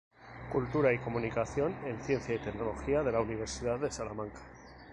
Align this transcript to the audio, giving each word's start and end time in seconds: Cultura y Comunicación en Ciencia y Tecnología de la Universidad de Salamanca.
Cultura 0.51 0.91
y 0.91 0.97
Comunicación 0.97 1.75
en 1.85 2.01
Ciencia 2.01 2.33
y 2.33 2.39
Tecnología 2.39 3.03
de 3.03 3.11
la 3.11 3.21
Universidad 3.21 3.77
de 3.77 3.91
Salamanca. 3.91 4.39